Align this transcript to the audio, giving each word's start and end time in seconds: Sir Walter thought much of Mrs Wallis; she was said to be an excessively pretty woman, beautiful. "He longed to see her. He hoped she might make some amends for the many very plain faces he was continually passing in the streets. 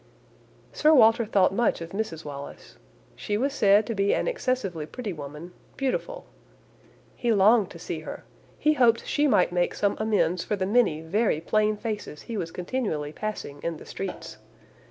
Sir 0.73 0.95
Walter 0.95 1.27
thought 1.27 1.53
much 1.53 1.79
of 1.79 1.91
Mrs 1.91 2.25
Wallis; 2.25 2.77
she 3.15 3.37
was 3.37 3.53
said 3.53 3.85
to 3.85 3.93
be 3.93 4.15
an 4.15 4.27
excessively 4.27 4.87
pretty 4.87 5.13
woman, 5.13 5.53
beautiful. 5.77 6.25
"He 7.15 7.31
longed 7.31 7.69
to 7.69 7.77
see 7.77 7.99
her. 7.99 8.23
He 8.57 8.73
hoped 8.73 9.05
she 9.05 9.27
might 9.27 9.51
make 9.51 9.75
some 9.75 9.95
amends 9.99 10.43
for 10.43 10.55
the 10.55 10.65
many 10.65 11.01
very 11.01 11.39
plain 11.39 11.77
faces 11.77 12.23
he 12.23 12.35
was 12.35 12.49
continually 12.49 13.13
passing 13.13 13.61
in 13.61 13.77
the 13.77 13.85
streets. 13.85 14.37